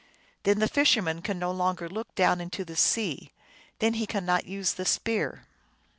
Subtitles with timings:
[0.45, 3.31] Then the fisherman can no longer look down into the sea;
[3.77, 5.45] then he cannot use the spear.